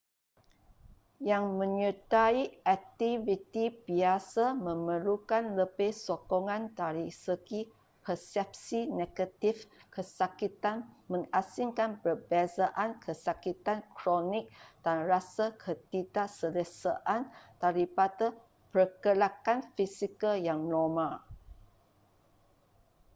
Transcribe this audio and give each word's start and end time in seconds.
yang 1.31 1.45
menyertai 1.61 2.41
aktiviti 2.75 3.65
biasa 3.87 4.45
memerlukan 4.67 5.43
lebih 5.59 5.91
sokongan 6.05 6.63
dari 6.79 7.07
segi 7.25 7.61
persepsi 8.05 8.79
negatif 9.01 9.55
kesakitan 9.95 10.77
mengasingkan 11.11 11.91
perbezaan 12.03 12.89
kesakitan 13.05 13.79
kronik 13.97 14.45
dan 14.85 14.97
rasa 15.11 15.45
ketidakselesaan 15.63 17.21
daripada 17.63 18.27
pergerakan 18.73 19.59
fizikal 19.77 20.33
yang 20.49 20.59
normal 20.73 21.13